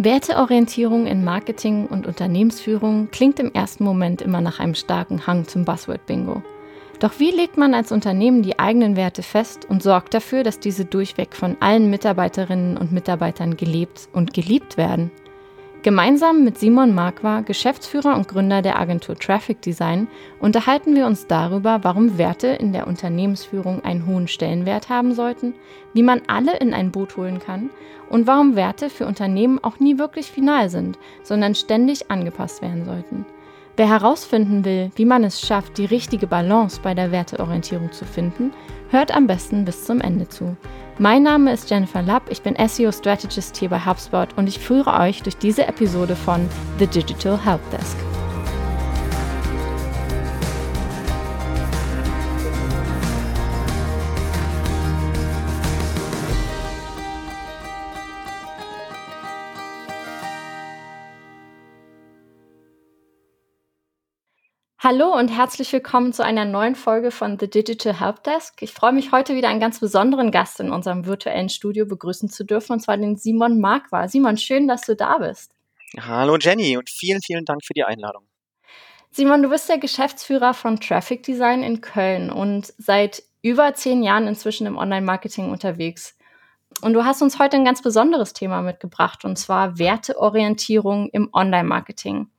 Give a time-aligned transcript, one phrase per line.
[0.00, 5.64] Werteorientierung in Marketing und Unternehmensführung klingt im ersten Moment immer nach einem starken Hang zum
[5.64, 6.44] Buzzword-Bingo.
[7.00, 10.84] Doch wie legt man als Unternehmen die eigenen Werte fest und sorgt dafür, dass diese
[10.84, 15.10] durchweg von allen Mitarbeiterinnen und Mitarbeitern gelebt und geliebt werden?
[15.82, 20.08] Gemeinsam mit Simon Marquardt, Geschäftsführer und Gründer der Agentur Traffic Design,
[20.40, 25.54] unterhalten wir uns darüber, warum Werte in der Unternehmensführung einen hohen Stellenwert haben sollten,
[25.94, 27.70] wie man alle in ein Boot holen kann
[28.10, 33.24] und warum Werte für Unternehmen auch nie wirklich final sind, sondern ständig angepasst werden sollten.
[33.78, 38.50] Wer herausfinden will, wie man es schafft, die richtige Balance bei der Werteorientierung zu finden,
[38.90, 40.56] hört am besten bis zum Ende zu.
[40.98, 44.98] Mein Name ist Jennifer Lapp, ich bin SEO Strategist hier bei HubSpot und ich führe
[44.98, 46.48] euch durch diese Episode von
[46.80, 47.60] The Digital Help
[64.80, 68.62] Hallo und herzlich willkommen zu einer neuen Folge von The Digital Helpdesk.
[68.62, 72.44] Ich freue mich heute wieder einen ganz besonderen Gast in unserem virtuellen Studio begrüßen zu
[72.44, 74.12] dürfen, und zwar den Simon Marquardt.
[74.12, 75.50] Simon, schön, dass du da bist.
[75.98, 78.22] Hallo Jenny und vielen, vielen Dank für die Einladung.
[79.10, 84.28] Simon, du bist der Geschäftsführer von Traffic Design in Köln und seit über zehn Jahren
[84.28, 86.16] inzwischen im Online-Marketing unterwegs.
[86.82, 92.30] Und du hast uns heute ein ganz besonderes Thema mitgebracht, und zwar Werteorientierung im Online-Marketing.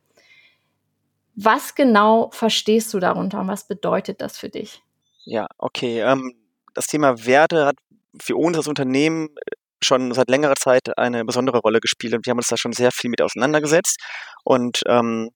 [1.36, 4.82] Was genau verstehst du darunter und was bedeutet das für dich?
[5.26, 6.02] Ja, okay.
[6.02, 6.34] Ähm,
[6.74, 7.76] das Thema Werte hat
[8.20, 12.32] für uns als Unternehmen äh, schon seit längerer Zeit eine besondere Rolle gespielt und wir
[12.32, 13.98] haben uns da schon sehr viel mit auseinandergesetzt.
[14.44, 15.30] Und ähm,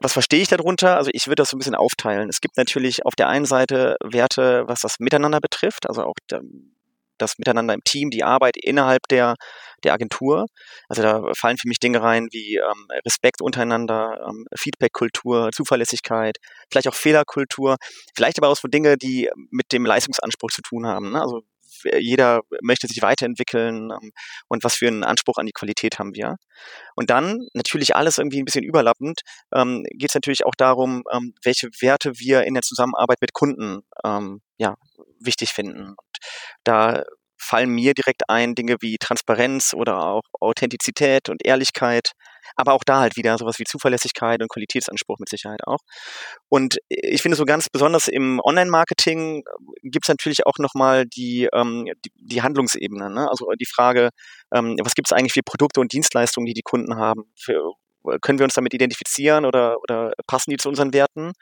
[0.00, 0.96] was verstehe ich darunter?
[0.96, 2.28] Also ich würde das so ein bisschen aufteilen.
[2.28, 6.14] Es gibt natürlich auf der einen Seite Werte, was das Miteinander betrifft, also auch
[7.20, 9.34] das Miteinander im Team, die Arbeit innerhalb der,
[9.84, 10.46] der Agentur.
[10.88, 16.36] Also da fallen für mich Dinge rein wie ähm, Respekt untereinander, ähm, Feedback-Kultur, Zuverlässigkeit,
[16.70, 17.76] vielleicht auch Fehlerkultur,
[18.14, 21.12] vielleicht aber auch so Dinge, die mit dem Leistungsanspruch zu tun haben.
[21.12, 21.20] Ne?
[21.20, 21.42] Also
[21.98, 24.12] jeder möchte sich weiterentwickeln ähm,
[24.48, 26.36] und was für einen Anspruch an die Qualität haben wir.
[26.96, 29.20] Und dann natürlich alles irgendwie ein bisschen überlappend,
[29.54, 33.80] ähm, geht es natürlich auch darum, ähm, welche Werte wir in der Zusammenarbeit mit Kunden
[34.04, 34.74] ähm, ja,
[35.20, 35.90] wichtig finden.
[35.90, 36.16] Und
[36.64, 37.02] da
[37.40, 42.12] fallen mir direkt ein Dinge wie Transparenz oder auch Authentizität und Ehrlichkeit,
[42.56, 45.80] aber auch da halt wieder sowas wie Zuverlässigkeit und Qualitätsanspruch mit Sicherheit auch.
[46.48, 49.44] Und ich finde so ganz besonders im Online-Marketing
[49.82, 53.28] gibt es natürlich auch nochmal die, ähm, die, die Handlungsebene, ne?
[53.28, 54.10] also die Frage,
[54.54, 57.72] ähm, was gibt es eigentlich für Produkte und Dienstleistungen, die die Kunden haben, für,
[58.20, 61.32] können wir uns damit identifizieren oder, oder passen die zu unseren Werten?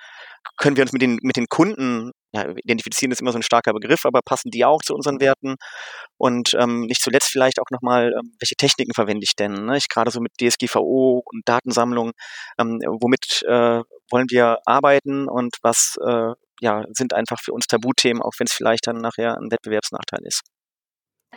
[0.56, 3.72] Können wir uns mit den, mit den Kunden, ja, identifizieren ist immer so ein starker
[3.72, 5.56] Begriff, aber passen die auch zu unseren Werten?
[6.16, 9.66] Und ähm, nicht zuletzt vielleicht auch nochmal, ähm, welche Techniken verwende ich denn?
[9.66, 9.76] Ne?
[9.76, 12.12] Ich gerade so mit DSGVO und Datensammlung,
[12.58, 18.22] ähm, womit äh, wollen wir arbeiten und was äh, ja, sind einfach für uns Tabuthemen,
[18.22, 20.42] auch wenn es vielleicht dann nachher ein Wettbewerbsnachteil ist.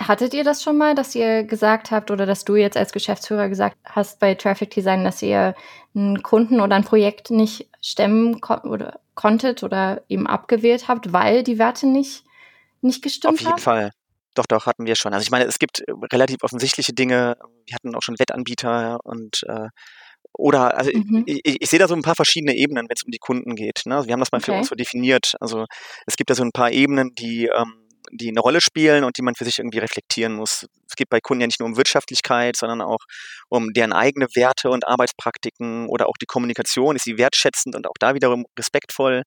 [0.07, 3.49] Hattet ihr das schon mal, dass ihr gesagt habt oder dass du jetzt als Geschäftsführer
[3.49, 5.55] gesagt hast bei Traffic Design, dass ihr
[5.95, 11.43] einen Kunden oder ein Projekt nicht stemmen ko oder konntet oder eben abgewählt habt, weil
[11.43, 12.23] die Werte nicht,
[12.81, 13.35] nicht gestimmt haben?
[13.35, 13.61] Auf jeden haben?
[13.61, 13.91] Fall.
[14.33, 15.13] Doch, doch, hatten wir schon.
[15.13, 17.35] Also ich meine, es gibt äh, relativ offensichtliche Dinge.
[17.65, 19.67] Wir hatten auch schon Wettanbieter und äh,
[20.33, 21.23] oder also mhm.
[21.25, 23.55] ich, ich, ich sehe da so ein paar verschiedene Ebenen, wenn es um die Kunden
[23.55, 23.81] geht.
[23.85, 23.95] Ne?
[23.95, 24.45] Also wir haben das mal okay.
[24.45, 25.35] für uns so definiert.
[25.41, 25.65] Also
[26.05, 27.80] es gibt da so ein paar Ebenen, die ähm,
[28.11, 30.67] die eine Rolle spielen und die man für sich irgendwie reflektieren muss.
[30.87, 32.99] Es geht bei Kunden ja nicht nur um Wirtschaftlichkeit, sondern auch
[33.49, 36.95] um deren eigene Werte und Arbeitspraktiken oder auch die Kommunikation.
[36.95, 39.23] Ist sie wertschätzend und auch da wiederum respektvoll?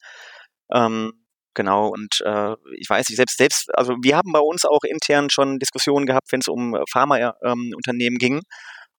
[0.72, 1.12] Ähm,
[1.54, 5.30] genau, und äh, ich weiß nicht, selbst, selbst, also wir haben bei uns auch intern
[5.30, 8.42] schon Diskussionen gehabt, wenn es um Pharmaunternehmen ähm, ging.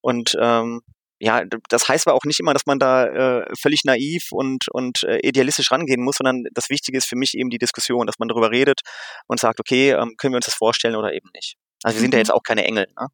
[0.02, 0.81] Und ähm,
[1.19, 5.03] ja, das heißt aber auch nicht immer, dass man da äh, völlig naiv und, und
[5.03, 8.27] äh, idealistisch rangehen muss, sondern das Wichtige ist für mich eben die Diskussion, dass man
[8.27, 8.81] darüber redet
[9.27, 11.55] und sagt, okay, ähm, können wir uns das vorstellen oder eben nicht.
[11.83, 12.15] Also wir sind mhm.
[12.15, 12.87] ja jetzt auch keine Engel.
[12.99, 13.07] Ne?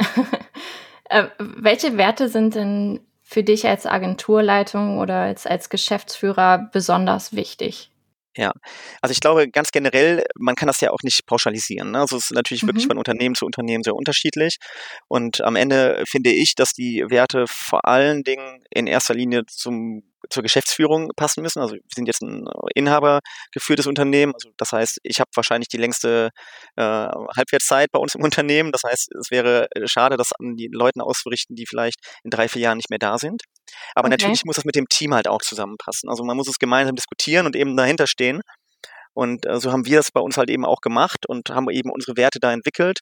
[1.10, 7.90] äh, welche Werte sind denn für dich als Agenturleitung oder als, als Geschäftsführer besonders wichtig?
[8.38, 8.52] Ja,
[9.02, 11.90] also ich glaube ganz generell, man kann das ja auch nicht pauschalisieren.
[11.90, 11.98] Ne?
[11.98, 12.68] Also es ist natürlich mhm.
[12.68, 14.58] wirklich von Unternehmen zu Unternehmen sehr unterschiedlich.
[15.08, 20.04] Und am Ende finde ich, dass die Werte vor allen Dingen in erster Linie zum
[20.30, 21.60] zur Geschäftsführung passen müssen.
[21.60, 24.34] Also wir sind jetzt ein inhabergeführtes Unternehmen.
[24.34, 26.30] Also das heißt, ich habe wahrscheinlich die längste
[26.76, 28.70] äh, Halbwertszeit bei uns im Unternehmen.
[28.70, 32.62] Das heißt, es wäre schade, das an die Leuten auszurichten, die vielleicht in drei, vier
[32.62, 33.42] Jahren nicht mehr da sind.
[33.94, 34.16] Aber okay.
[34.18, 36.08] natürlich muss das mit dem Team halt auch zusammenpassen.
[36.08, 38.40] Also man muss es gemeinsam diskutieren und eben dahinter stehen.
[39.14, 41.90] Und äh, so haben wir das bei uns halt eben auch gemacht und haben eben
[41.90, 43.00] unsere Werte da entwickelt.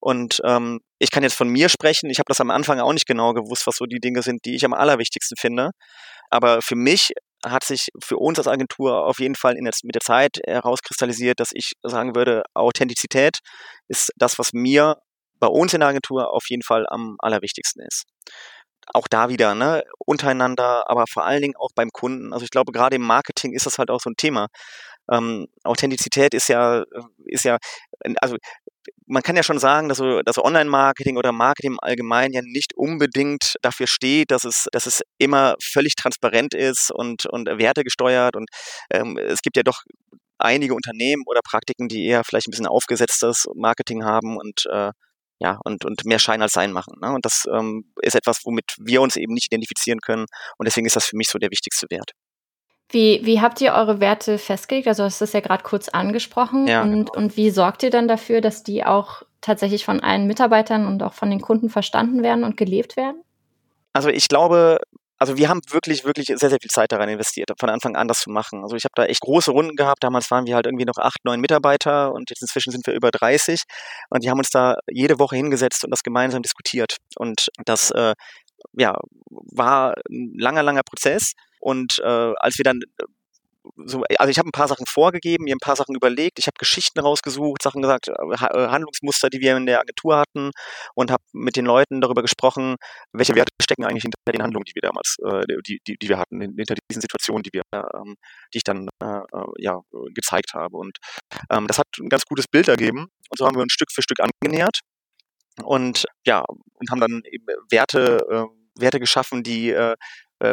[0.00, 2.08] Und ähm, ich kann jetzt von mir sprechen.
[2.08, 4.54] Ich habe das am Anfang auch nicht genau gewusst, was so die Dinge sind, die
[4.54, 5.72] ich am allerwichtigsten finde.
[6.30, 7.12] Aber für mich
[7.44, 11.38] hat sich für uns als Agentur auf jeden Fall in der, mit der Zeit herauskristallisiert,
[11.38, 13.38] dass ich sagen würde, Authentizität
[13.88, 14.96] ist das, was mir
[15.38, 18.04] bei uns in der Agentur auf jeden Fall am allerwichtigsten ist.
[18.94, 22.32] Auch da wieder, ne, untereinander, aber vor allen Dingen auch beim Kunden.
[22.32, 24.48] Also ich glaube, gerade im Marketing ist das halt auch so ein Thema.
[25.10, 26.84] Ähm, Authentizität ist ja,
[27.26, 27.58] ist ja,
[28.20, 28.36] also
[29.06, 32.74] man kann ja schon sagen, dass, so, dass Online-Marketing oder Marketing im Allgemeinen ja nicht
[32.76, 38.36] unbedingt dafür steht, dass es, dass es immer völlig transparent ist und, und wertegesteuert.
[38.36, 38.48] Und
[38.92, 39.82] ähm, es gibt ja doch
[40.38, 44.92] einige Unternehmen oder Praktiken, die eher vielleicht ein bisschen aufgesetztes Marketing haben und äh,
[45.40, 46.94] ja, und, und mehr Schein als Sein machen.
[47.00, 47.12] Ne?
[47.12, 50.26] Und das ähm, ist etwas, womit wir uns eben nicht identifizieren können.
[50.56, 52.12] Und deswegen ist das für mich so der wichtigste Wert.
[52.90, 54.88] Wie, wie habt ihr eure Werte festgelegt?
[54.88, 56.66] Also das ja gerade kurz angesprochen.
[56.66, 57.12] Ja, und, genau.
[57.14, 61.12] und wie sorgt ihr dann dafür, dass die auch tatsächlich von allen Mitarbeitern und auch
[61.12, 63.22] von den Kunden verstanden werden und gelebt werden?
[63.92, 64.78] Also ich glaube,
[65.18, 68.20] also wir haben wirklich, wirklich sehr, sehr viel Zeit daran investiert, von Anfang an das
[68.20, 68.62] zu machen.
[68.62, 70.04] Also ich habe da echt große Runden gehabt.
[70.04, 73.10] Damals waren wir halt irgendwie noch acht, neun Mitarbeiter und jetzt inzwischen sind wir über
[73.10, 73.62] 30.
[74.10, 76.98] Und die haben uns da jede Woche hingesetzt und das gemeinsam diskutiert.
[77.16, 78.14] Und das äh,
[78.74, 78.96] ja,
[79.30, 81.32] war ein langer, langer Prozess.
[81.60, 83.04] Und äh, als wir dann äh,
[83.76, 86.56] so, also ich habe ein paar Sachen vorgegeben, mir ein paar Sachen überlegt, ich habe
[86.58, 90.50] Geschichten rausgesucht, Sachen gesagt, äh, äh, Handlungsmuster, die wir in der Agentur hatten
[90.94, 92.76] und habe mit den Leuten darüber gesprochen,
[93.12, 96.18] welche Werte stecken eigentlich hinter den Handlungen, die wir damals, äh, die, die, die wir
[96.18, 98.16] hatten, hinter diesen Situationen, die wir, ähm,
[98.54, 99.20] die ich dann äh,
[99.58, 99.80] ja
[100.14, 100.76] gezeigt habe.
[100.76, 100.98] Und
[101.50, 103.08] ähm, das hat ein ganz gutes Bild ergeben.
[103.30, 104.80] Und so haben wir uns Stück für Stück angenähert
[105.62, 106.44] und ja
[106.74, 109.96] und haben dann eben Werte äh, Werte geschaffen, die äh, äh,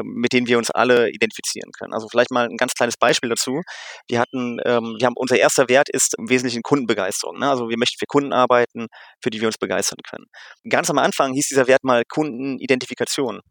[0.03, 1.93] mit denen wir uns alle identifizieren können.
[1.93, 3.61] Also vielleicht mal ein ganz kleines Beispiel dazu.
[4.07, 7.39] Wir hatten, ähm, wir haben unser erster Wert ist im Wesentlichen Kundenbegeisterung.
[7.39, 7.49] Ne?
[7.49, 8.87] Also wir möchten für Kunden arbeiten,
[9.21, 10.25] für die wir uns begeistern können.
[10.69, 13.41] Ganz am Anfang hieß dieser Wert mal Kundenidentifikation.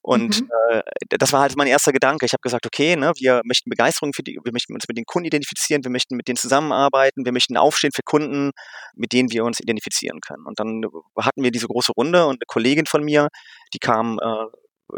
[0.00, 0.48] Und mhm.
[0.70, 0.82] äh,
[1.18, 2.24] das war halt mein erster Gedanke.
[2.24, 5.04] Ich habe gesagt, okay, ne, wir möchten Begeisterung für die, wir möchten uns mit den
[5.04, 8.52] Kunden identifizieren, wir möchten mit denen zusammenarbeiten, wir möchten aufstehen für Kunden,
[8.94, 10.46] mit denen wir uns identifizieren können.
[10.46, 10.82] Und dann
[11.20, 13.28] hatten wir diese große Runde und eine Kollegin von mir,
[13.74, 14.46] die kam äh,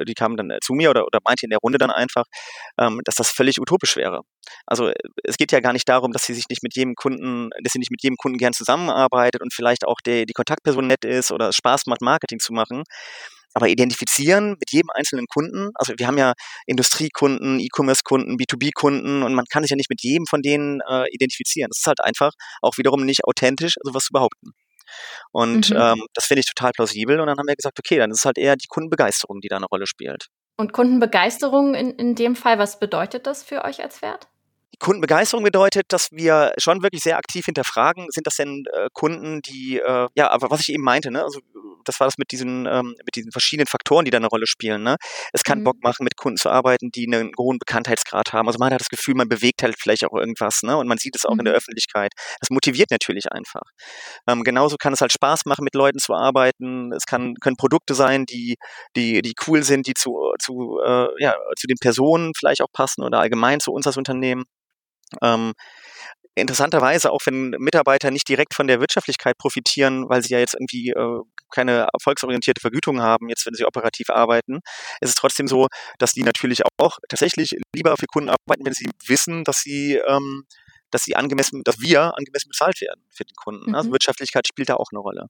[0.06, 2.25] die kamen dann äh, zu mir oder, oder meinte in der Runde dann einfach,
[2.78, 4.22] ähm, dass das völlig utopisch wäre.
[4.66, 4.94] Also äh,
[5.25, 7.78] es geht ja gar nicht darum, dass sie sich nicht mit jedem Kunden, dass sie
[7.78, 11.48] nicht mit jedem Kunden gern zusammenarbeitet und vielleicht auch die, die Kontaktperson nett ist oder
[11.48, 12.84] es Spaß macht, Marketing zu machen.
[13.52, 16.34] Aber identifizieren mit jedem einzelnen Kunden, also wir haben ja
[16.66, 21.69] Industriekunden, E-Commerce-Kunden, B2B-Kunden und man kann sich ja nicht mit jedem von denen äh, identifizieren.
[21.70, 22.32] Das ist halt einfach
[22.62, 24.52] auch wiederum nicht authentisch, sowas zu behaupten.
[25.32, 25.76] Und mhm.
[25.76, 27.20] ähm, das finde ich total plausibel.
[27.20, 29.56] Und dann haben wir gesagt, okay, dann ist es halt eher die Kundenbegeisterung, die da
[29.56, 30.26] eine Rolle spielt.
[30.56, 34.28] Und Kundenbegeisterung in, in dem Fall, was bedeutet das für euch als Wert?
[34.78, 39.78] Kundenbegeisterung bedeutet, dass wir schon wirklich sehr aktiv hinterfragen, sind das denn äh, Kunden, die,
[39.78, 41.40] äh, ja, aber was ich eben meinte, ne, also
[41.84, 44.82] das war das mit diesen, ähm, mit diesen verschiedenen Faktoren, die da eine Rolle spielen.
[44.82, 44.96] Ne?
[45.32, 45.64] Es kann mhm.
[45.64, 48.49] Bock machen, mit Kunden zu arbeiten, die einen hohen Bekanntheitsgrad haben.
[48.49, 50.76] Also man hat das Gefühl, man bewegt halt vielleicht auch irgendwas, ne?
[50.76, 51.40] Und man sieht es auch mhm.
[51.40, 51.58] in der mhm.
[51.58, 52.12] Öffentlichkeit.
[52.40, 53.62] Das motiviert natürlich einfach.
[54.28, 56.93] Ähm, genauso kann es halt Spaß machen, mit Leuten zu arbeiten.
[56.93, 58.56] Es kann, können Produkte sein, die,
[58.96, 63.02] die, die cool sind, die zu, zu, äh, ja, zu den Personen vielleicht auch passen
[63.02, 64.44] oder allgemein zu uns als Unternehmen.
[65.22, 65.54] Ähm,
[66.34, 70.90] interessanterweise, auch wenn Mitarbeiter nicht direkt von der Wirtschaftlichkeit profitieren, weil sie ja jetzt irgendwie
[70.90, 71.20] äh,
[71.50, 74.60] keine erfolgsorientierte Vergütung haben, jetzt wenn sie operativ arbeiten,
[75.00, 75.67] ist es trotzdem so,
[75.98, 80.44] dass die natürlich auch tatsächlich lieber für Kunden arbeiten, wenn sie wissen, dass sie ähm,
[80.90, 83.67] dass sie angemessen, dass wir angemessen bezahlt werden für den Kunden.
[83.67, 83.74] Also mhm.
[83.76, 85.26] Also Wirtschaftlichkeit spielt da auch eine Rolle.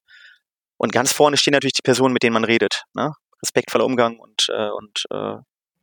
[0.79, 2.85] Und ganz vorne stehen natürlich die Personen, mit denen man redet.
[2.95, 3.13] Ne?
[3.43, 5.37] Respektvoller Umgang und, äh, und äh,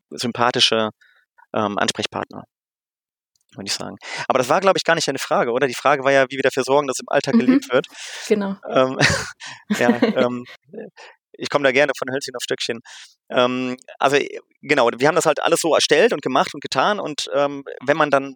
[0.09, 0.89] sympathische
[1.53, 2.45] ähm, Ansprechpartner
[3.57, 3.97] würde ich sagen.
[4.27, 5.67] Aber das war, glaube ich, gar nicht eine Frage, oder?
[5.67, 7.39] Die Frage war ja, wie wir dafür sorgen, dass im Alltag mhm.
[7.39, 7.87] gelebt wird.
[8.27, 8.55] Genau.
[8.69, 8.97] Ähm,
[9.79, 10.45] ja, ähm,
[11.33, 12.79] ich komme da gerne von Hölzchen auf Stöckchen.
[13.29, 14.17] Ähm, also
[14.61, 17.97] genau, wir haben das halt alles so erstellt und gemacht und getan und ähm, wenn
[17.97, 18.35] man dann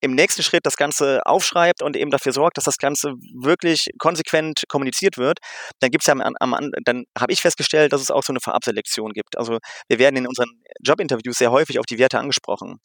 [0.00, 4.64] im nächsten Schritt das Ganze aufschreibt und eben dafür sorgt, dass das Ganze wirklich konsequent
[4.68, 5.38] kommuniziert wird,
[5.80, 9.12] dann gibt's ja am, am dann habe ich festgestellt, dass es auch so eine Vorabselektion
[9.12, 9.36] gibt.
[9.36, 9.58] Also
[9.88, 10.48] wir werden in unseren
[10.82, 12.80] Jobinterviews sehr häufig auf die Werte angesprochen.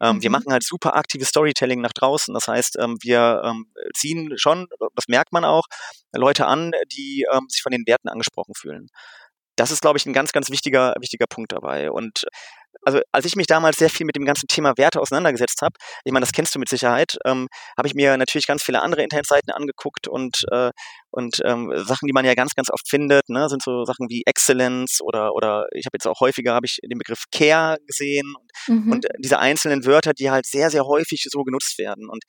[0.00, 0.22] Ähm, mhm.
[0.22, 2.34] Wir machen halt super aktives Storytelling nach draußen.
[2.34, 5.64] Das heißt, ähm, wir ähm, ziehen schon, das merkt man auch,
[6.14, 8.88] Leute an, die ähm, sich von den Werten angesprochen fühlen.
[9.56, 11.90] Das ist, glaube ich, ein ganz, ganz wichtiger, wichtiger Punkt dabei.
[11.90, 12.24] Und
[12.82, 16.12] also als ich mich damals sehr viel mit dem ganzen Thema Werte auseinandergesetzt habe, ich
[16.12, 19.52] meine, das kennst du mit Sicherheit, ähm, habe ich mir natürlich ganz viele andere Internetseiten
[19.52, 20.70] angeguckt und, äh,
[21.10, 24.22] und ähm, Sachen, die man ja ganz, ganz oft findet, ne, sind so Sachen wie
[24.26, 28.84] Excellence oder, oder ich habe jetzt auch häufiger habe ich den Begriff Care gesehen und,
[28.84, 28.92] mhm.
[28.92, 32.08] und diese einzelnen Wörter, die halt sehr, sehr häufig so genutzt werden.
[32.08, 32.24] Und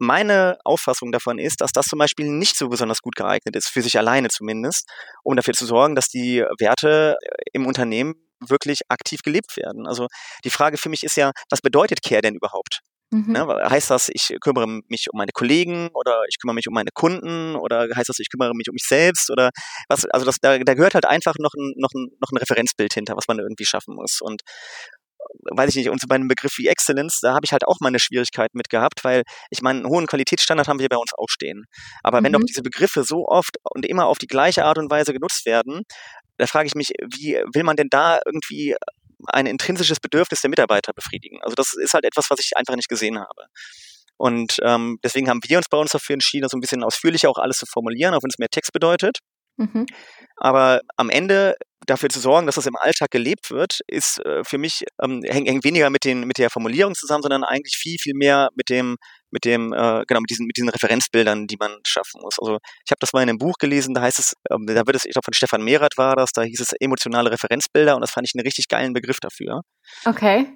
[0.00, 3.82] meine Auffassung davon ist, dass das zum Beispiel nicht so besonders gut geeignet ist, für
[3.82, 4.88] sich alleine zumindest,
[5.22, 7.16] um dafür zu sorgen, dass die Werte
[7.52, 8.14] im Unternehmen
[8.48, 9.86] wirklich aktiv gelebt werden.
[9.86, 10.06] Also
[10.44, 12.80] die Frage für mich ist ja, was bedeutet Care denn überhaupt?
[13.12, 13.32] Mhm.
[13.32, 16.90] Ne, heißt das, ich kümmere mich um meine Kollegen oder ich kümmere mich um meine
[16.94, 19.50] Kunden oder heißt das, ich kümmere mich um mich selbst oder
[19.88, 22.94] was, also das, da, da gehört halt einfach noch ein, noch, ein, noch ein Referenzbild
[22.94, 24.20] hinter, was man irgendwie schaffen muss.
[24.22, 24.40] Und
[25.50, 27.98] weiß ich nicht, und bei einem Begriff wie Excellence, da habe ich halt auch meine
[27.98, 31.64] Schwierigkeiten mit gehabt, weil ich meine, einen hohen Qualitätsstandard haben wir bei uns auch stehen.
[32.02, 32.24] Aber mhm.
[32.24, 32.46] wenn doch mhm.
[32.46, 35.82] diese Begriffe so oft und immer auf die gleiche Art und Weise genutzt werden,
[36.38, 38.74] da frage ich mich, wie will man denn da irgendwie
[39.26, 41.40] ein intrinsisches Bedürfnis der Mitarbeiter befriedigen.
[41.42, 43.46] Also das ist halt etwas, was ich einfach nicht gesehen habe.
[44.16, 47.38] Und ähm, deswegen haben wir uns bei uns dafür entschieden, so ein bisschen ausführlicher auch
[47.38, 49.18] alles zu formulieren, auch wenn es mehr Text bedeutet.
[49.56, 49.86] Mhm.
[50.36, 51.54] Aber am Ende
[51.86, 55.48] dafür zu sorgen, dass das im Alltag gelebt wird, ist äh, für mich ähm, hängt,
[55.48, 58.96] hängt weniger mit den mit der Formulierung zusammen, sondern eigentlich viel viel mehr mit dem
[59.32, 62.38] mit dem äh, genau mit diesen mit diesen Referenzbildern, die man schaffen muss.
[62.38, 64.96] Also ich habe das mal in einem Buch gelesen, da heißt es, ähm, da wird
[64.96, 68.10] es, ich glaube von Stefan Mehrath war das, da hieß es emotionale Referenzbilder und das
[68.10, 69.62] fand ich einen richtig geilen Begriff dafür.
[70.04, 70.46] Okay.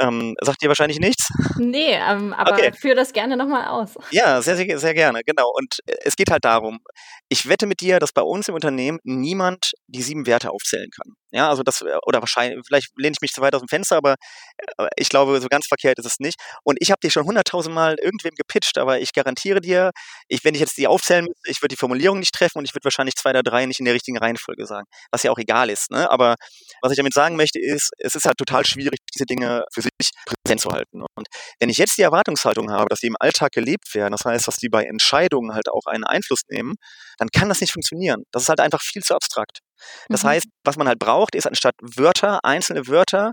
[0.00, 1.28] Ähm, sagt dir wahrscheinlich nichts?
[1.56, 2.72] Nee, ähm, aber okay.
[2.72, 3.94] führe das gerne nochmal aus.
[4.10, 5.48] Ja, sehr, sehr, sehr gerne, genau.
[5.54, 6.80] Und äh, es geht halt darum,
[7.28, 11.14] ich wette mit dir, dass bei uns im Unternehmen niemand die sieben Werte aufzählen kann.
[11.34, 13.96] Ja, also das, äh, oder wahrscheinlich, vielleicht lehne ich mich zu weit aus dem Fenster,
[13.96, 14.14] aber
[14.78, 16.36] äh, ich glaube, so ganz verkehrt ist es nicht.
[16.62, 19.90] Und ich habe dir schon hunderttausendmal irgendwem gepitcht, aber ich garantiere dir,
[20.28, 22.74] ich, wenn ich jetzt die aufzählen müsste, ich würde die Formulierung nicht treffen und ich
[22.74, 24.86] würde wahrscheinlich zwei oder drei nicht in der richtigen Reihenfolge sagen.
[25.10, 25.90] Was ja auch egal ist.
[25.90, 26.08] Ne?
[26.08, 26.36] Aber
[26.82, 29.90] was ich damit sagen möchte, ist, es ist halt total schwierig, diese Dinge für sich
[30.24, 31.02] präsent zu halten.
[31.16, 31.26] Und
[31.58, 34.56] wenn ich jetzt die Erwartungshaltung habe, dass die im Alltag gelebt werden, das heißt, dass
[34.56, 36.74] die bei Entscheidungen halt auch einen Einfluss nehmen,
[37.18, 38.22] dann kann das nicht funktionieren.
[38.30, 39.58] Das ist halt einfach viel zu abstrakt.
[40.08, 40.28] Das mhm.
[40.28, 43.32] heißt, was man halt braucht, ist anstatt Wörter, einzelne Wörter,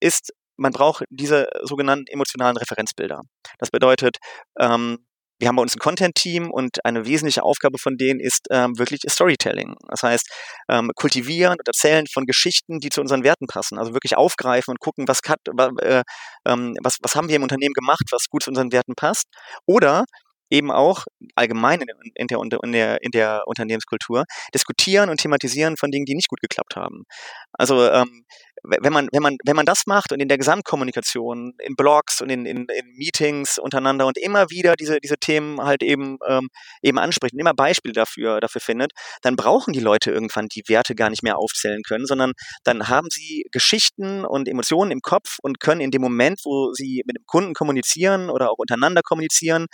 [0.00, 3.20] ist, man braucht diese sogenannten emotionalen Referenzbilder.
[3.58, 4.18] Das bedeutet,
[4.58, 4.98] ähm,
[5.40, 9.00] wir haben bei uns ein Content-Team und eine wesentliche Aufgabe von denen ist ähm, wirklich
[9.08, 9.74] Storytelling.
[9.88, 10.30] Das heißt,
[10.70, 13.78] ähm, kultivieren und erzählen von Geschichten, die zu unseren Werten passen.
[13.78, 15.40] Also wirklich aufgreifen und gucken, was, hat,
[15.82, 16.02] äh,
[16.46, 19.26] ähm, was, was haben wir im Unternehmen gemacht, was gut zu unseren Werten passt.
[19.66, 20.04] Oder
[20.50, 24.24] eben auch allgemein in der, in der, in der Unternehmenskultur
[24.54, 27.04] diskutieren und thematisieren von Dingen, die nicht gut geklappt haben.
[27.52, 28.24] Also ähm,
[28.64, 32.30] wenn man, wenn man, wenn man das macht und in der Gesamtkommunikation, in Blogs und
[32.30, 36.48] in, in, in Meetings untereinander und immer wieder diese, diese Themen halt eben, ähm,
[36.82, 40.94] eben anspricht und immer Beispiele dafür, dafür findet, dann brauchen die Leute irgendwann die Werte
[40.94, 42.32] gar nicht mehr aufzählen können, sondern
[42.64, 47.02] dann haben sie Geschichten und Emotionen im Kopf und können in dem Moment, wo sie
[47.06, 49.66] mit dem Kunden kommunizieren oder auch untereinander kommunizieren,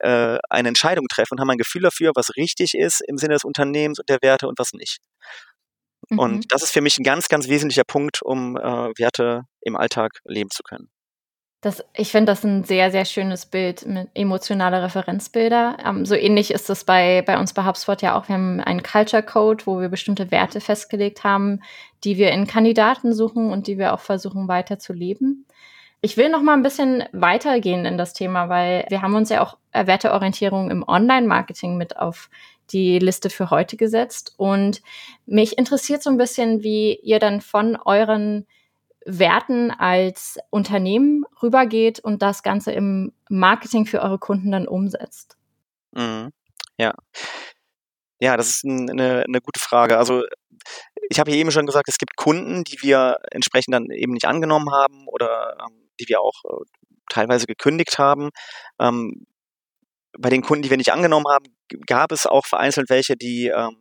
[0.00, 3.44] äh, eine Entscheidung treffen und haben ein Gefühl dafür, was richtig ist im Sinne des
[3.44, 4.98] Unternehmens und der Werte und was nicht.
[6.10, 6.18] Mhm.
[6.18, 10.20] Und das ist für mich ein ganz, ganz wesentlicher Punkt, um äh, Werte im Alltag
[10.24, 10.88] leben zu können.
[11.64, 15.78] Das, ich finde das ein sehr, sehr schönes Bild mit emotionale Referenzbilder.
[15.82, 18.28] Ähm, so ähnlich ist es bei, bei uns bei HubSpot ja auch.
[18.28, 21.62] Wir haben einen Culture Code, wo wir bestimmte Werte festgelegt haben,
[22.04, 25.46] die wir in Kandidaten suchen und die wir auch versuchen weiter zu leben.
[26.04, 29.42] Ich will noch mal ein bisschen weitergehen in das Thema, weil wir haben uns ja
[29.42, 32.28] auch Werteorientierung im Online-Marketing mit auf
[32.72, 34.34] die Liste für heute gesetzt.
[34.36, 34.82] Und
[35.24, 38.46] mich interessiert so ein bisschen, wie ihr dann von euren
[39.06, 45.38] Werten als Unternehmen rübergeht und das Ganze im Marketing für eure Kunden dann umsetzt.
[45.92, 46.32] Mhm.
[46.76, 46.92] Ja.
[48.20, 49.96] Ja, das ist eine, eine gute Frage.
[49.96, 50.22] Also
[51.08, 54.26] ich habe hier eben schon gesagt, es gibt Kunden, die wir entsprechend dann eben nicht
[54.26, 56.64] angenommen haben oder ähm, die wir auch äh,
[57.10, 58.30] teilweise gekündigt haben.
[58.80, 59.26] Ähm,
[60.18, 61.46] bei den Kunden, die wir nicht angenommen haben,
[61.86, 63.76] gab es auch vereinzelt welche, die ähm,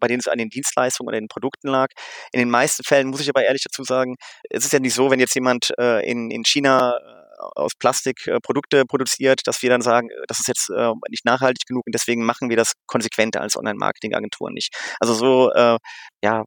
[0.00, 1.88] bei denen es an den Dienstleistungen oder den Produkten lag.
[2.32, 4.16] In den meisten Fällen muss ich aber ehrlich dazu sagen,
[4.50, 7.23] es ist ja nicht so, wenn jetzt jemand äh, in, in China äh,
[7.54, 11.24] aus Plastik äh, Produkte produziert, dass wir dann sagen, äh, das ist jetzt äh, nicht
[11.24, 14.74] nachhaltig genug und deswegen machen wir das konsequenter als Online-Marketing-Agenturen nicht.
[15.00, 15.78] Also so, äh,
[16.22, 16.44] ja,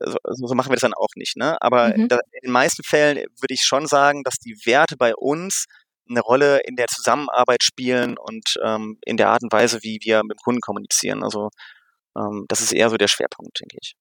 [0.00, 1.36] so, so, machen wir das dann auch nicht.
[1.36, 1.56] Ne?
[1.60, 2.08] Aber mhm.
[2.08, 5.66] da, in den meisten Fällen würde ich schon sagen, dass die Werte bei uns
[6.08, 10.22] eine Rolle in der Zusammenarbeit spielen und ähm, in der Art und Weise, wie wir
[10.22, 11.24] mit dem Kunden kommunizieren.
[11.24, 11.50] Also
[12.16, 13.94] ähm, das ist eher so der Schwerpunkt, denke ich.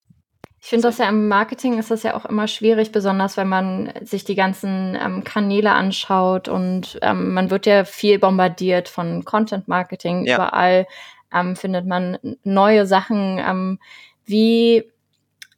[0.66, 3.94] Ich finde das ja im Marketing ist das ja auch immer schwierig, besonders wenn man
[4.02, 9.68] sich die ganzen ähm, Kanäle anschaut und ähm, man wird ja viel bombardiert von Content
[9.68, 10.26] Marketing.
[10.26, 10.38] Ja.
[10.38, 10.88] Überall
[11.32, 13.38] ähm, findet man neue Sachen.
[13.38, 13.80] Ähm,
[14.26, 14.92] wie,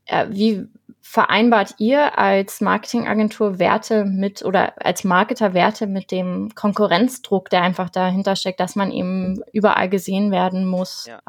[0.07, 0.67] äh, wie
[0.99, 7.89] vereinbart ihr als Marketingagentur Werte mit oder als Marketer Werte mit dem Konkurrenzdruck, der einfach
[7.89, 11.05] dahinter steckt, dass man eben überall gesehen werden muss?
[11.07, 11.21] Ja.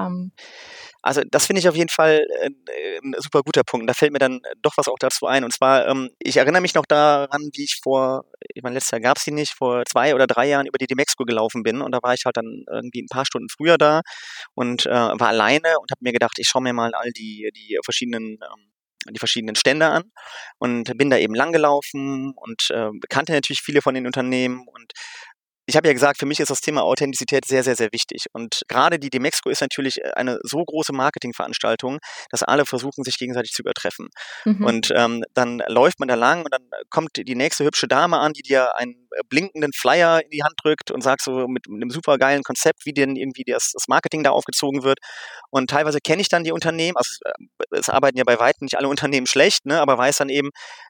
[1.03, 2.55] Also das finde ich auf jeden Fall ein,
[3.03, 3.89] ein, super guter Punkt.
[3.89, 5.45] Da fällt mir dann doch was auch dazu ein.
[5.45, 8.25] Und zwar, ähm, ich erinnere mich noch daran, wie ich vor,
[8.55, 10.87] ich meine, letztes Jahr gab es die nicht, vor zwei oder drei Jahren über die
[10.87, 11.81] Demexco gelaufen bin.
[11.83, 14.03] Und da war ich halt dann irgendwie ein paar Stunden früher da
[14.55, 17.79] und äh, war alleine und habe mir gedacht, ich schaue mir mal all die, die
[17.85, 18.73] verschiedenen ähm,
[19.11, 20.05] die verschiedenen Stände an
[20.59, 24.93] und bin da eben langgelaufen und äh, kannte natürlich viele von den Unternehmen und
[25.69, 28.25] ich habe ja gesagt, für mich ist das Thema Authentizität sehr, sehr, sehr wichtig.
[28.33, 31.99] Und gerade die Demexco ist natürlich äh, eine so große Marketingveranstaltung,
[32.31, 34.09] dass alle versuchen, sich gegenseitig zu übertreffen.
[34.47, 34.65] Mhm.
[34.65, 38.33] Und ähm, dann läuft man da lang und dann kommt die nächste hübsche Dame an,
[38.33, 41.83] die dir einen äh, blinkenden Flyer in die Hand drückt und sagt so mit, mit
[41.83, 45.01] einem super geilen Konzept, wie denn irgendwie das, das Marketing da aufgezogen wird.
[45.51, 47.11] Und teilweise kenne ich dann die Unternehmen, also
[47.71, 50.49] es, es arbeiten ja bei weitem nicht alle Unternehmen schlecht, ne, aber weiß dann eben,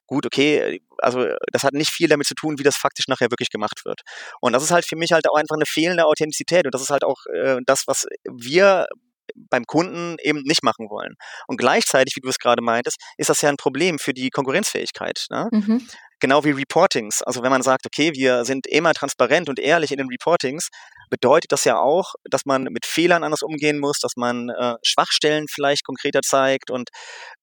[0.08, 3.50] gut, okay, also das hat nicht viel damit zu tun, wie das faktisch nachher wirklich
[3.50, 4.00] gemacht wird.
[4.40, 6.90] Und das ist halt für mich halt auch einfach eine fehlende Authentizität und das ist
[6.90, 8.86] halt auch äh, das, was wir
[9.34, 11.14] beim Kunden eben nicht machen wollen.
[11.46, 15.26] Und gleichzeitig, wie du es gerade meintest, ist das ja ein Problem für die Konkurrenzfähigkeit.
[15.30, 15.48] Ne?
[15.52, 15.86] Mhm.
[16.20, 17.22] Genau wie Reportings.
[17.22, 20.68] Also wenn man sagt, okay, wir sind immer transparent und ehrlich in den Reportings,
[21.08, 25.46] bedeutet das ja auch, dass man mit Fehlern anders umgehen muss, dass man äh, Schwachstellen
[25.48, 26.90] vielleicht konkreter zeigt und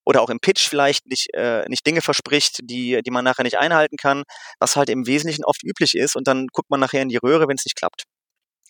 [0.04, 3.58] oder auch im Pitch vielleicht nicht, äh, nicht Dinge verspricht, die, die man nachher nicht
[3.58, 4.22] einhalten kann,
[4.60, 7.48] was halt im Wesentlichen oft üblich ist und dann guckt man nachher in die Röhre,
[7.48, 8.04] wenn es nicht klappt.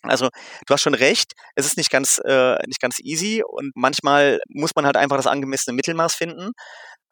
[0.02, 0.28] Also
[0.66, 4.72] du hast schon recht, es ist nicht ganz, äh, nicht ganz easy und manchmal muss
[4.76, 6.52] man halt einfach das angemessene Mittelmaß finden.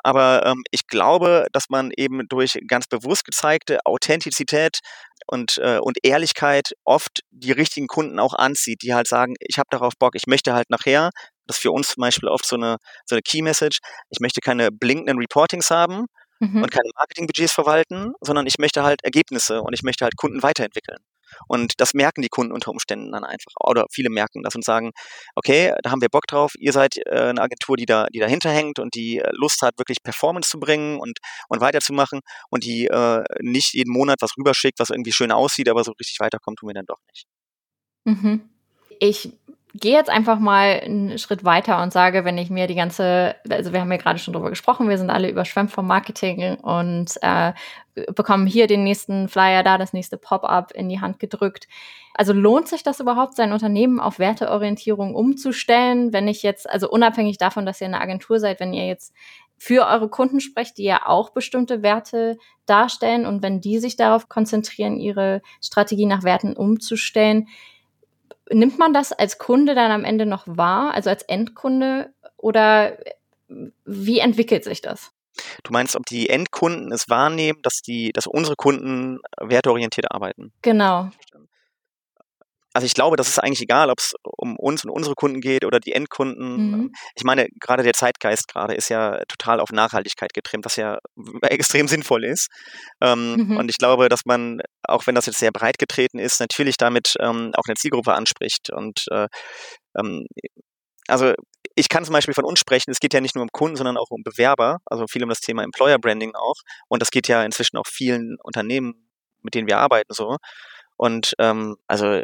[0.04, 4.80] Aber ähm, ich glaube, dass man eben durch ganz bewusst gezeigte Authentizität
[5.26, 9.68] und, äh, und Ehrlichkeit oft die richtigen Kunden auch anzieht, die halt sagen, ich habe
[9.70, 11.10] darauf Bock, ich möchte halt nachher,
[11.46, 13.78] das ist für uns zum Beispiel oft so eine, so eine Key Message,
[14.10, 16.04] ich möchte keine blinkenden Reportings haben
[16.38, 16.62] mhm.
[16.62, 20.98] und keine Marketingbudgets verwalten, sondern ich möchte halt Ergebnisse und ich möchte halt Kunden weiterentwickeln.
[21.48, 23.52] Und das merken die Kunden unter Umständen dann einfach.
[23.60, 24.92] Oder viele merken das und sagen,
[25.34, 28.50] okay, da haben wir Bock drauf, ihr seid äh, eine Agentur, die da, die dahinter
[28.50, 32.86] hängt und die äh, Lust hat, wirklich Performance zu bringen und, und weiterzumachen und die
[32.86, 36.68] äh, nicht jeden Monat was rüberschickt, was irgendwie schön aussieht, aber so richtig weiterkommt, tun
[36.68, 37.26] wir dann doch nicht.
[38.04, 38.48] Mhm.
[39.00, 39.30] Ich
[39.74, 43.72] gehe jetzt einfach mal einen Schritt weiter und sage, wenn ich mir die ganze, also
[43.72, 47.52] wir haben ja gerade schon drüber gesprochen, wir sind alle überschwemmt vom Marketing und äh,
[48.14, 51.66] bekommen hier den nächsten Flyer, da das nächste Pop-up in die Hand gedrückt.
[52.14, 57.38] Also lohnt sich das überhaupt, sein Unternehmen auf Werteorientierung umzustellen, wenn ich jetzt, also unabhängig
[57.38, 59.12] davon, dass ihr eine Agentur seid, wenn ihr jetzt
[59.56, 64.28] für eure Kunden sprecht, die ja auch bestimmte Werte darstellen und wenn die sich darauf
[64.28, 67.48] konzentrieren, ihre Strategie nach Werten umzustellen,
[68.50, 72.98] nimmt man das als Kunde dann am Ende noch wahr, also als Endkunde, oder
[73.84, 75.12] wie entwickelt sich das?
[75.64, 80.52] Du meinst, ob die Endkunden es wahrnehmen, dass die, dass unsere Kunden werteorientiert arbeiten?
[80.62, 81.10] Genau
[82.74, 85.64] also ich glaube, das ist eigentlich egal, ob es um uns und unsere Kunden geht
[85.64, 86.70] oder die Endkunden.
[86.70, 86.92] Mhm.
[87.14, 90.98] Ich meine, gerade der Zeitgeist gerade ist ja total auf Nachhaltigkeit getrimmt, was ja
[91.42, 92.48] extrem sinnvoll ist.
[93.00, 93.56] Ähm, mhm.
[93.58, 97.14] Und ich glaube, dass man, auch wenn das jetzt sehr breit getreten ist, natürlich damit
[97.20, 98.70] ähm, auch eine Zielgruppe anspricht.
[98.70, 99.28] Und äh,
[99.96, 100.26] ähm,
[101.06, 101.32] also
[101.76, 103.96] ich kann zum Beispiel von uns sprechen, es geht ja nicht nur um Kunden, sondern
[103.96, 106.56] auch um Bewerber, also viel um das Thema Employer Branding auch.
[106.88, 109.08] Und das geht ja inzwischen auch vielen Unternehmen,
[109.42, 110.38] mit denen wir arbeiten, so.
[110.96, 112.22] Und ähm, also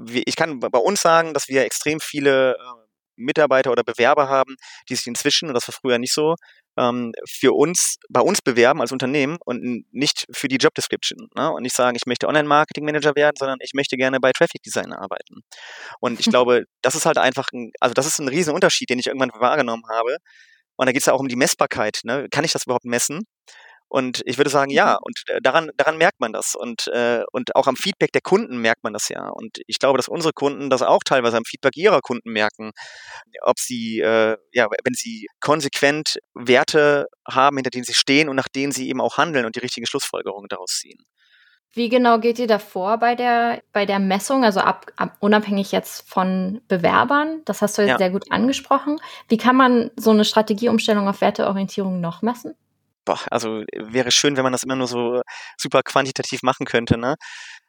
[0.00, 2.84] ich kann bei uns sagen, dass wir extrem viele äh,
[3.16, 4.56] Mitarbeiter oder Bewerber haben,
[4.88, 6.34] die sich inzwischen, und das war früher nicht so,
[6.76, 11.28] ähm, für uns, bei uns bewerben als Unternehmen und nicht für die Job Description.
[11.36, 11.50] Ne?
[11.52, 15.42] Und nicht sagen, ich möchte Online-Marketing-Manager werden, sondern ich möchte gerne bei Traffic Designer arbeiten.
[16.00, 18.98] Und ich glaube, das ist halt einfach ein, also das ist ein riesen Unterschied, den
[18.98, 20.16] ich irgendwann wahrgenommen habe.
[20.76, 22.00] Und da geht es ja auch um die Messbarkeit.
[22.02, 22.26] Ne?
[22.30, 23.22] Kann ich das überhaupt messen?
[23.94, 24.98] Und ich würde sagen, ja, mhm.
[25.02, 26.56] und äh, daran, daran merkt man das.
[26.56, 29.28] Und, äh, und auch am Feedback der Kunden merkt man das ja.
[29.28, 32.72] Und ich glaube, dass unsere Kunden das auch teilweise am Feedback ihrer Kunden merken,
[33.42, 38.48] ob sie, äh, ja, wenn sie konsequent Werte haben, hinter denen sie stehen und nach
[38.48, 40.98] denen sie eben auch handeln und die richtigen Schlussfolgerungen daraus ziehen.
[41.72, 46.10] Wie genau geht ihr davor bei der, bei der Messung, also ab, ab, unabhängig jetzt
[46.10, 47.42] von Bewerbern?
[47.44, 47.98] Das hast du jetzt ja.
[47.98, 48.98] sehr gut angesprochen.
[49.28, 52.56] Wie kann man so eine Strategieumstellung auf Werteorientierung noch messen?
[53.04, 55.20] Boah, also wäre schön, wenn man das immer nur so
[55.58, 56.98] super quantitativ machen könnte.
[56.98, 57.16] Ne?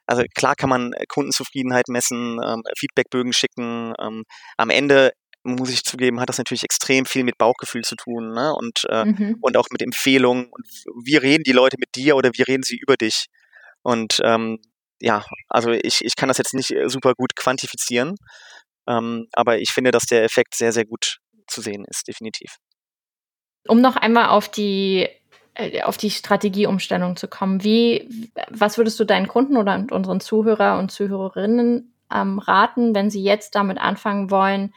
[0.06, 3.94] Also klar kann man Kundenzufriedenheit messen, ähm, Feedbackbögen schicken.
[4.00, 4.24] Ähm,
[4.56, 8.52] am Ende muss ich zugeben, hat das natürlich extrem viel mit Bauchgefühl zu tun ne?
[8.54, 9.36] und, äh, mhm.
[9.40, 10.46] und auch mit Empfehlungen.
[10.50, 10.66] Und
[11.04, 13.26] wie reden die Leute mit dir oder wie reden sie über dich?
[13.82, 14.58] Und ähm,
[15.00, 18.16] ja, also ich, ich kann das jetzt nicht äh, super gut quantifizieren,
[18.88, 22.56] ähm, aber ich finde, dass der Effekt sehr, sehr gut zu sehen ist, definitiv.
[23.68, 25.10] Um noch einmal auf die äh,
[25.84, 27.64] auf die Strategieumstellung zu kommen.
[27.64, 33.22] Wie, was würdest du deinen Kunden oder unseren Zuhörer und Zuhörerinnen ähm, raten, wenn sie
[33.22, 34.74] jetzt damit anfangen wollen,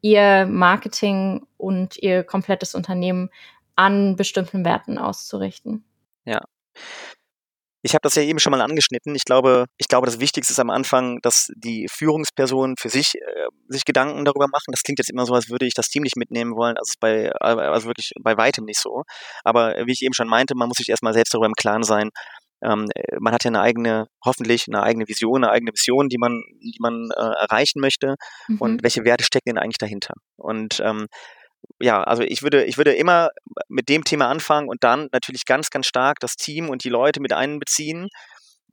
[0.00, 3.30] ihr Marketing und ihr komplettes Unternehmen
[3.76, 5.84] an bestimmten Werten auszurichten.
[6.24, 6.40] Ja.
[7.82, 9.14] Ich habe das ja eben schon mal angeschnitten.
[9.14, 13.46] Ich glaube, ich glaube, das Wichtigste ist am Anfang, dass die Führungspersonen für sich äh,
[13.68, 14.70] sich Gedanken darüber machen.
[14.70, 16.76] Das klingt jetzt immer so, als würde ich das Team nicht mitnehmen wollen.
[16.78, 19.02] Also bei also wirklich bei weitem nicht so.
[19.44, 22.10] Aber wie ich eben schon meinte, man muss sich erstmal selbst darüber im Klaren sein.
[22.62, 26.42] Ähm, man hat ja eine eigene, hoffentlich eine eigene Vision, eine eigene Mission, die man,
[26.60, 28.14] die man äh, erreichen möchte.
[28.46, 28.58] Mhm.
[28.58, 30.14] Und welche Werte stecken denn eigentlich dahinter?
[30.36, 31.08] Und ähm,
[31.80, 33.30] ja, also ich würde, ich würde immer
[33.68, 37.20] mit dem Thema anfangen und dann natürlich ganz, ganz stark das Team und die Leute
[37.20, 38.08] mit einbeziehen.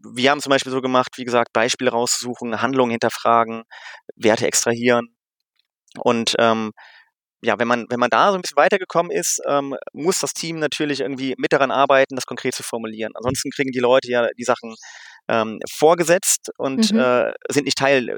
[0.02, 3.64] Wir haben zum Beispiel so gemacht, wie gesagt, Beispiele raussuchen, Handlungen hinterfragen,
[4.16, 5.08] Werte extrahieren.
[6.00, 6.72] Und ähm,
[7.42, 10.60] ja, wenn man, wenn man da so ein bisschen weitergekommen ist, ähm, muss das Team
[10.60, 13.14] natürlich irgendwie mit daran arbeiten, das konkret zu formulieren.
[13.16, 14.76] Ansonsten kriegen die Leute ja die Sachen
[15.30, 17.00] ähm, vorgesetzt und mhm.
[17.00, 18.18] äh, sind nicht Teil äh,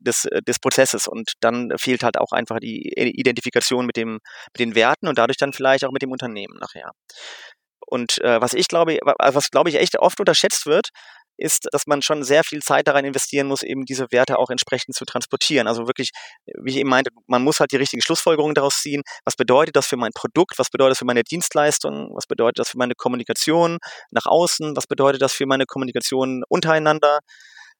[0.00, 1.08] des, äh, des Prozesses.
[1.08, 4.20] Und dann fehlt halt auch einfach die Identifikation mit, dem,
[4.52, 6.92] mit den Werten und dadurch dann vielleicht auch mit dem Unternehmen nachher.
[7.86, 10.90] Und äh, was ich glaube, was glaube ich echt oft unterschätzt wird,
[11.36, 14.94] ist, dass man schon sehr viel Zeit daran investieren muss, eben diese Werte auch entsprechend
[14.94, 15.66] zu transportieren.
[15.66, 16.10] Also wirklich,
[16.62, 19.02] wie ich eben meinte, man muss halt die richtigen Schlussfolgerungen daraus ziehen.
[19.24, 20.58] Was bedeutet das für mein Produkt?
[20.58, 22.10] Was bedeutet das für meine Dienstleistung?
[22.14, 23.78] Was bedeutet das für meine Kommunikation
[24.10, 24.76] nach außen?
[24.76, 27.20] Was bedeutet das für meine Kommunikation untereinander?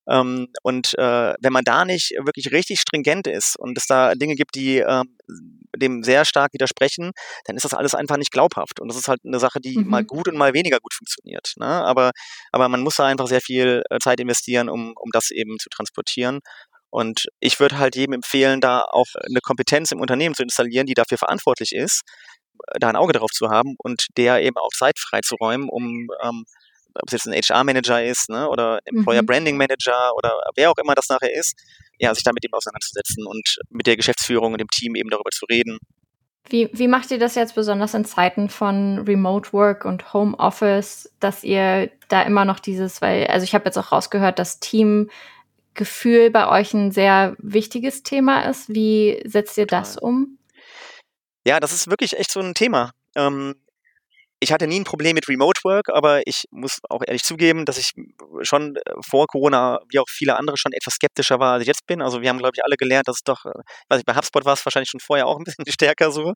[0.09, 4.35] Ähm, und äh, wenn man da nicht wirklich richtig stringent ist und es da Dinge
[4.35, 5.17] gibt, die ähm,
[5.77, 7.12] dem sehr stark widersprechen,
[7.45, 8.81] dann ist das alles einfach nicht glaubhaft.
[8.81, 9.88] Und das ist halt eine Sache, die mhm.
[9.88, 11.55] mal gut und mal weniger gut funktioniert.
[11.57, 11.67] Ne?
[11.67, 12.12] Aber,
[12.51, 15.69] aber man muss da einfach sehr viel äh, Zeit investieren, um, um das eben zu
[15.71, 16.41] transportieren.
[16.91, 20.95] Und ich würde halt jedem empfehlen, da auch eine Kompetenz im Unternehmen zu installieren, die
[20.95, 22.03] dafür verantwortlich ist,
[22.79, 26.45] da ein Auge drauf zu haben und der eben auch Zeit freizuräumen, um ähm,
[26.94, 29.26] ob es jetzt ein HR-Manager ist, ne, oder Employer mhm.
[29.26, 31.55] Branding Manager oder wer auch immer das nachher ist,
[31.98, 35.46] ja, sich damit eben auseinanderzusetzen und mit der Geschäftsführung und dem Team eben darüber zu
[35.46, 35.78] reden.
[36.48, 41.11] Wie, wie macht ihr das jetzt besonders in Zeiten von Remote Work und Home Office,
[41.20, 46.31] dass ihr da immer noch dieses, weil, also ich habe jetzt auch rausgehört, dass Teamgefühl
[46.31, 48.68] bei euch ein sehr wichtiges Thema ist.
[48.68, 50.38] Wie setzt ihr das um?
[51.46, 52.90] Ja, das ist wirklich echt so ein Thema.
[53.14, 53.55] Ähm,
[54.42, 57.78] ich hatte nie ein Problem mit Remote Work, aber ich muss auch ehrlich zugeben, dass
[57.78, 57.92] ich
[58.42, 61.87] schon äh, vor Corona, wie auch viele andere, schon etwas skeptischer war, als ich jetzt
[61.87, 62.02] bin.
[62.02, 63.52] Also wir haben, glaube ich, alle gelernt, dass es doch, äh,
[63.88, 66.33] weiß ich, bei HubSpot war es wahrscheinlich schon vorher auch ein bisschen stärker so.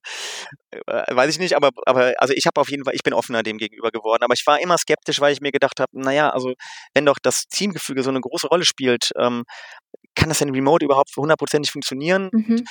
[0.71, 3.43] Äh, weiß ich nicht, aber, aber also ich habe auf jeden Fall, ich bin offener
[3.43, 4.23] dem gegenüber geworden.
[4.23, 6.55] Aber ich war immer skeptisch, weil ich mir gedacht habe, naja, also
[6.95, 9.43] wenn doch das Teamgefüge so eine große Rolle spielt, ähm,
[10.15, 12.31] kann das denn remote überhaupt hundertprozentig funktionieren?
[12.33, 12.65] Mhm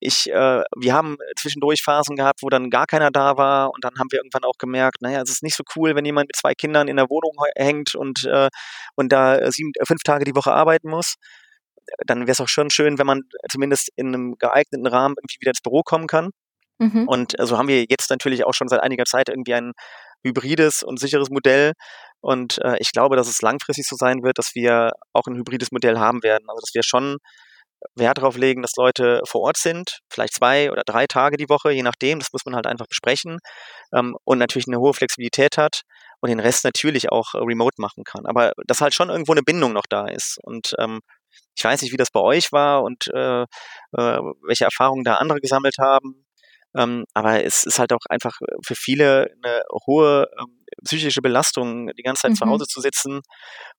[0.00, 3.92] ich, äh, wir haben zwischendurch Phasen gehabt, wo dann gar keiner da war und dann
[3.98, 6.54] haben wir irgendwann auch gemerkt, naja, es ist nicht so cool, wenn jemand mit zwei
[6.54, 8.48] Kindern in der Wohnung hängt und, äh,
[8.96, 11.14] und da sieben, äh, fünf Tage die Woche arbeiten muss.
[12.06, 15.50] Dann wäre es auch schon schön, wenn man zumindest in einem geeigneten Rahmen irgendwie wieder
[15.50, 16.30] ins Büro kommen kann.
[16.78, 17.06] Mhm.
[17.06, 19.72] Und so also haben wir jetzt natürlich auch schon seit einiger Zeit irgendwie ein
[20.24, 21.72] hybrides und sicheres Modell.
[22.20, 25.72] Und äh, ich glaube, dass es langfristig so sein wird, dass wir auch ein hybrides
[25.72, 26.44] Modell haben werden.
[26.48, 27.18] Also dass wir schon
[27.94, 31.70] Wert darauf legen, dass Leute vor Ort sind, vielleicht zwei oder drei Tage die Woche,
[31.72, 33.38] je nachdem, das muss man halt einfach besprechen
[33.94, 35.82] ähm, und natürlich eine hohe Flexibilität hat
[36.20, 38.26] und den Rest natürlich auch äh, remote machen kann.
[38.26, 41.00] Aber dass halt schon irgendwo eine Bindung noch da ist und ähm,
[41.56, 43.46] ich weiß nicht, wie das bei euch war und äh, äh,
[43.92, 46.26] welche Erfahrungen da andere gesammelt haben.
[46.76, 52.02] Ähm, aber es ist halt auch einfach für viele eine hohe ähm, psychische Belastung, die
[52.02, 52.36] ganze Zeit mhm.
[52.36, 53.20] zu Hause zu sitzen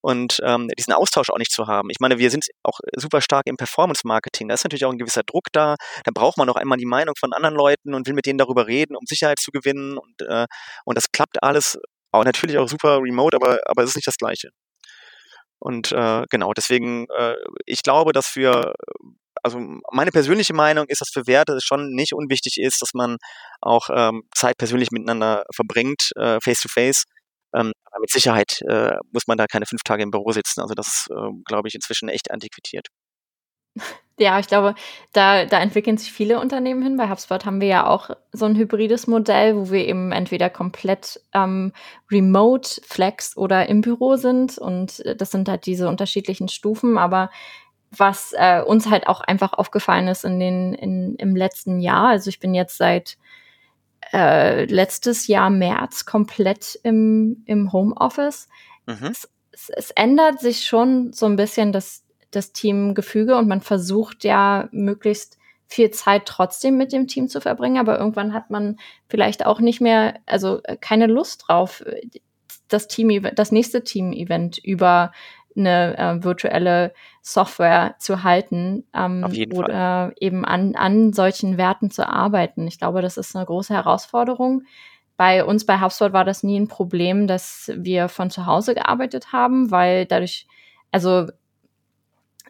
[0.01, 1.89] und ähm, diesen Austausch auch nicht zu haben.
[1.89, 4.49] Ich meine, wir sind auch super stark im Performance-Marketing.
[4.49, 5.75] Da ist natürlich auch ein gewisser Druck da.
[6.03, 8.67] Da braucht man auch einmal die Meinung von anderen Leuten und will mit denen darüber
[8.67, 9.97] reden, um Sicherheit zu gewinnen.
[9.97, 10.47] Und, äh,
[10.85, 11.79] und das klappt alles
[12.11, 14.49] auch natürlich auch super remote, aber, aber es ist nicht das Gleiche.
[15.59, 18.73] Und äh, genau, deswegen, äh, ich glaube, dass für
[19.43, 19.59] also
[19.91, 23.17] meine persönliche Meinung ist, dass für Werte schon nicht unwichtig ist, dass man
[23.61, 27.03] auch ähm, Zeit persönlich miteinander verbringt, äh, face to face.
[27.53, 30.61] Ähm, mit Sicherheit äh, muss man da keine fünf Tage im Büro sitzen.
[30.61, 32.87] Also das äh, glaube ich, inzwischen echt antiquiert.
[34.19, 34.75] Ja, ich glaube,
[35.13, 36.95] da, da entwickeln sich viele Unternehmen hin.
[36.95, 41.19] Bei HubSpot haben wir ja auch so ein hybrides Modell, wo wir eben entweder komplett
[41.33, 41.71] ähm,
[42.11, 44.59] remote, flex oder im Büro sind.
[44.59, 46.99] Und äh, das sind halt diese unterschiedlichen Stufen.
[46.99, 47.31] Aber
[47.91, 52.07] was äh, uns halt auch einfach aufgefallen ist in den, in, im letzten Jahr.
[52.07, 53.17] Also ich bin jetzt seit
[54.13, 58.47] äh, letztes Jahr März komplett im, im Homeoffice.
[58.85, 59.07] Mhm.
[59.11, 64.23] Es, es, es, ändert sich schon so ein bisschen das, das Teamgefüge und man versucht
[64.23, 68.77] ja möglichst viel Zeit trotzdem mit dem Team zu verbringen, aber irgendwann hat man
[69.07, 71.83] vielleicht auch nicht mehr, also keine Lust drauf,
[72.67, 75.11] das Team, das nächste Team-Event über
[75.55, 80.13] eine äh, virtuelle Software zu halten ähm, oder Fall.
[80.19, 82.67] eben an, an solchen Werten zu arbeiten.
[82.67, 84.63] Ich glaube, das ist eine große Herausforderung.
[85.17, 89.31] Bei uns bei HubSpot war das nie ein Problem, dass wir von zu Hause gearbeitet
[89.31, 90.47] haben, weil dadurch,
[90.91, 91.27] also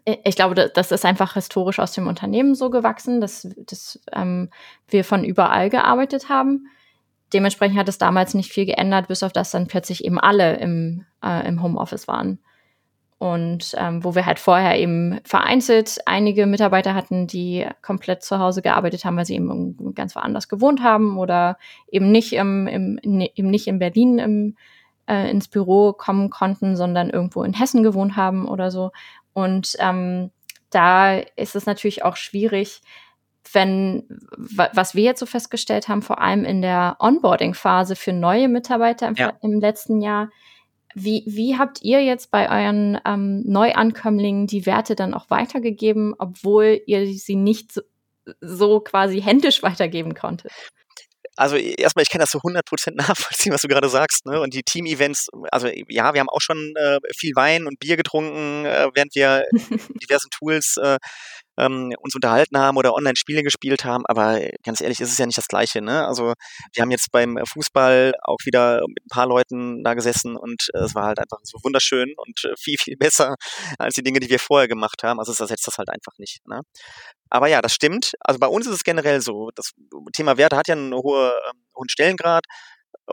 [0.06, 4.50] ich glaube, das ist einfach historisch aus dem Unternehmen so gewachsen, dass, dass ähm,
[4.88, 6.68] wir von überall gearbeitet haben.
[7.34, 11.06] Dementsprechend hat es damals nicht viel geändert, bis auf das dann plötzlich eben alle im,
[11.24, 12.40] äh, im Homeoffice waren.
[13.22, 18.64] Und ähm, wo wir halt vorher eben vereinzelt einige Mitarbeiter hatten, die komplett zu Hause
[18.64, 21.60] gearbeitet haben, weil sie eben ganz woanders gewohnt haben oder
[21.92, 24.56] eben nicht im, im, eben nicht in Berlin im,
[25.08, 28.92] äh, ins Büro kommen konnten, sondern irgendwo in Hessen gewohnt haben oder so.
[29.34, 30.32] Und ähm,
[30.72, 32.82] da ist es natürlich auch schwierig,
[33.54, 34.04] wenn,
[34.36, 39.14] was wir jetzt so festgestellt haben, vor allem in der Onboarding-Phase für neue Mitarbeiter im,
[39.14, 39.34] ja.
[39.44, 40.30] im, letzten Jahr,
[40.94, 46.82] wie, wie habt ihr jetzt bei euren ähm, Neuankömmlingen die Werte dann auch weitergegeben, obwohl
[46.86, 47.82] ihr sie nicht so,
[48.40, 50.52] so quasi händisch weitergeben konntet?
[51.38, 54.26] also erstmal, ich kann das so 100% nachvollziehen, was du gerade sagst.
[54.26, 54.40] Ne?
[54.40, 58.66] Und die Team-Events, also ja, wir haben auch schon äh, viel Wein und Bier getrunken,
[58.66, 59.46] äh, während wir
[60.04, 60.98] diversen Tools äh,
[61.58, 64.06] ähm, uns unterhalten haben oder Online-Spiele gespielt haben.
[64.06, 65.82] Aber ganz ehrlich, ist es ja nicht das Gleiche.
[65.82, 66.06] Ne?
[66.08, 66.34] Also
[66.74, 70.80] wir haben jetzt beim Fußball auch wieder mit ein paar Leuten da gesessen und äh,
[70.80, 73.36] es war halt einfach so wunderschön und äh, viel, viel besser
[73.78, 75.20] als die Dinge, die wir vorher gemacht haben.
[75.20, 76.40] Also es ersetzt das halt einfach nicht.
[76.48, 76.62] Ne?
[77.30, 78.14] Aber ja, das stimmt.
[78.20, 79.52] Also bei uns ist es generell so.
[79.56, 79.72] Das
[80.14, 82.46] Thema Werte hat ja einen hohe, ähm, hohen Stellengrad.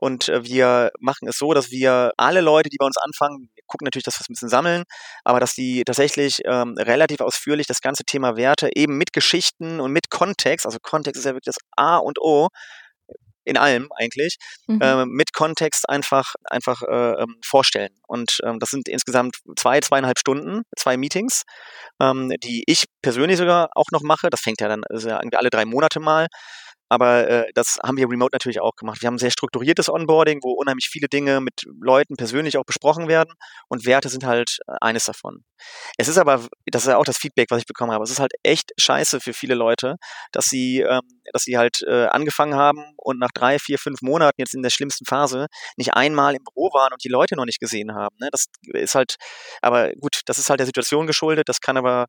[0.01, 3.85] Und äh, wir machen es so, dass wir alle Leute, die bei uns anfangen, gucken
[3.85, 4.85] natürlich, dass wir es ein bisschen sammeln,
[5.25, 9.93] aber dass die tatsächlich ähm, relativ ausführlich das ganze Thema Werte eben mit Geschichten und
[9.93, 12.49] mit Kontext, also Kontext ist ja wirklich das A und O,
[13.49, 14.81] in allem eigentlich, mhm.
[14.83, 17.91] äh, mit Kontext einfach, einfach äh, ähm, vorstellen.
[18.07, 21.43] Und ähm, das sind insgesamt zwei, zweieinhalb Stunden, zwei Meetings,
[22.01, 24.29] ähm, die ich persönlich sogar auch noch mache.
[24.29, 26.27] Das fängt ja dann ja alle drei Monate mal.
[26.89, 29.03] Aber äh, das haben wir remote natürlich auch gemacht.
[29.03, 33.09] Wir haben ein sehr strukturiertes Onboarding, wo unheimlich viele Dinge mit Leuten persönlich auch besprochen
[33.09, 33.35] werden
[33.69, 35.45] und Werte sind halt äh, eines davon.
[35.97, 38.21] Es ist aber, das ist ja auch das Feedback, was ich bekommen habe, es ist
[38.21, 39.97] halt echt scheiße für viele Leute,
[40.33, 41.01] dass sie, ähm,
[41.33, 44.71] dass sie halt äh, angefangen haben und nach drei, vier, fünf Monaten jetzt in der
[44.71, 45.47] schlimmsten Phase
[45.77, 48.17] nicht einmal im Büro waren und die Leute noch nicht gesehen haben.
[48.21, 48.29] Ne?
[48.31, 49.17] Das ist halt,
[49.63, 52.07] aber gut, das ist halt der Situation geschuldet, das kann aber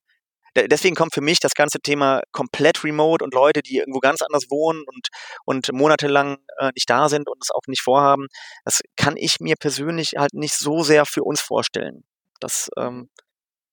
[0.68, 4.46] deswegen kommt für mich das ganze Thema komplett remote und Leute, die irgendwo ganz anders
[4.50, 5.08] wohnen und,
[5.46, 8.28] und monatelang äh, nicht da sind und es auch nicht vorhaben,
[8.66, 12.04] das kann ich mir persönlich halt nicht so sehr für uns vorstellen.
[12.40, 13.10] Das, ähm,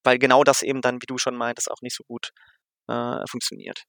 [0.04, 2.30] weil genau das eben dann, wie du schon meintest, auch nicht so gut
[2.88, 3.84] äh, funktioniert.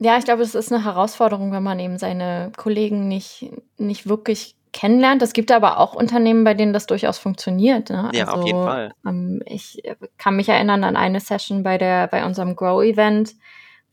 [0.00, 4.56] Ja, ich glaube, es ist eine Herausforderung, wenn man eben seine Kollegen nicht, nicht wirklich
[4.72, 5.22] kennenlernt.
[5.22, 7.90] Es gibt aber auch Unternehmen, bei denen das durchaus funktioniert.
[7.90, 8.10] Ne?
[8.14, 8.92] Ja, also, auf jeden Fall.
[9.06, 9.82] Ähm, ich
[10.18, 13.34] kann mich erinnern an eine Session bei der, bei unserem Grow-Event,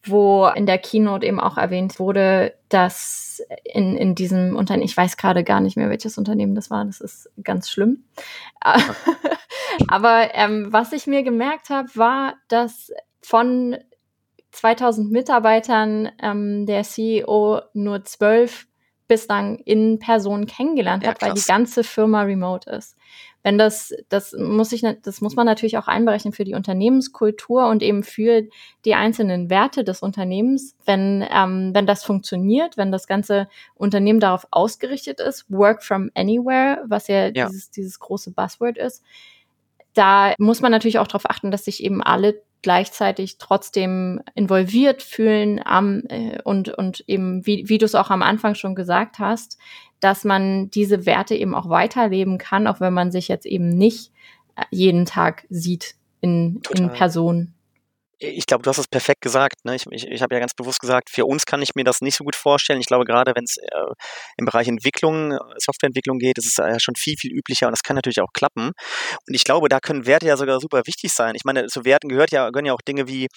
[0.04, 5.18] wo in der Keynote eben auch erwähnt wurde, dass in, in diesem Unternehmen, ich weiß
[5.18, 8.06] gerade gar nicht mehr, welches Unternehmen das war, das ist ganz schlimm.
[9.88, 13.78] aber ähm, was ich mir gemerkt habe, war, dass von
[14.52, 18.69] 2000 Mitarbeitern ähm, der CEO nur zwölf
[19.10, 22.96] bislang in Person kennengelernt ja, hat, weil die ganze Firma remote ist.
[23.42, 27.82] Wenn das, das muss ich, das muss man natürlich auch einberechnen für die Unternehmenskultur und
[27.82, 28.44] eben für
[28.86, 30.76] die einzelnen Werte des Unternehmens.
[30.86, 36.84] Wenn, ähm, wenn das funktioniert, wenn das ganze Unternehmen darauf ausgerichtet ist, Work from Anywhere,
[36.88, 37.48] was ja, ja.
[37.48, 39.04] Dieses, dieses große Buzzword ist,
[39.94, 45.62] da muss man natürlich auch darauf achten, dass sich eben alle gleichzeitig trotzdem involviert fühlen
[45.64, 49.58] am, äh, und, und eben, wie, wie du es auch am Anfang schon gesagt hast,
[50.00, 54.12] dass man diese Werte eben auch weiterleben kann, auch wenn man sich jetzt eben nicht
[54.56, 57.54] äh, jeden Tag sieht in, in Person
[58.20, 59.64] ich glaube, du hast es perfekt gesagt.
[59.64, 59.76] Ne?
[59.76, 62.16] Ich, ich, ich habe ja ganz bewusst gesagt, für uns kann ich mir das nicht
[62.16, 62.82] so gut vorstellen.
[62.82, 63.94] Ich glaube, gerade wenn es äh,
[64.38, 67.82] im Bereich Entwicklung, äh, Softwareentwicklung geht, ist es ja schon viel, viel üblicher und das
[67.82, 68.72] kann natürlich auch klappen.
[69.28, 71.36] Und ich glaube, da können Werte ja sogar super wichtig sein.
[71.36, 73.28] Ich meine, zu Werten gehört ja, gehören ja auch Dinge wie,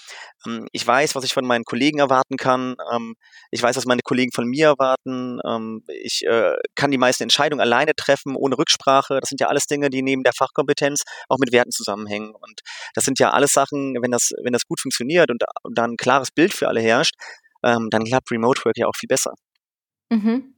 [0.47, 3.15] ähm, ich weiß, was ich von meinen Kollegen erwarten kann, ähm,
[3.53, 7.61] ich weiß, was meine Kollegen von mir erwarten, ähm, ich äh, kann die meisten Entscheidungen
[7.61, 9.19] alleine treffen, ohne Rücksprache.
[9.21, 12.35] Das sind ja alles Dinge, die neben der Fachkompetenz auch mit Werten zusammenhängen.
[12.35, 12.61] Und
[12.95, 15.97] das sind ja alles Sachen, wenn das, wenn das gut funktioniert und, und da ein
[15.97, 17.15] klares Bild für alle herrscht,
[17.63, 19.33] ähm, dann klappt Remote Work ja auch viel besser.
[20.11, 20.55] Mhm.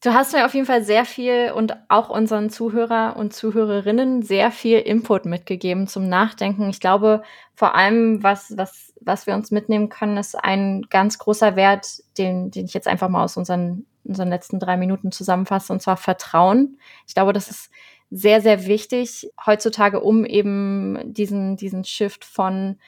[0.00, 4.52] Du hast mir auf jeden Fall sehr viel und auch unseren Zuhörer und Zuhörerinnen sehr
[4.52, 6.70] viel Input mitgegeben zum Nachdenken.
[6.70, 7.22] Ich glaube,
[7.56, 12.52] vor allem, was, was, was wir uns mitnehmen können, ist ein ganz großer Wert, den,
[12.52, 16.78] den ich jetzt einfach mal aus unseren, unseren letzten drei Minuten zusammenfasse, und zwar Vertrauen.
[17.08, 17.68] Ich glaube, das ist
[18.10, 22.78] sehr, sehr wichtig heutzutage, um eben diesen, diesen Shift von